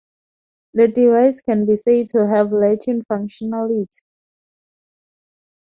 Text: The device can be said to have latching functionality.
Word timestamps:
The 0.73 0.87
device 0.87 1.41
can 1.41 1.67
be 1.67 1.75
said 1.75 2.09
to 2.09 2.25
have 2.27 2.51
latching 2.51 3.03
functionality. 3.03 3.99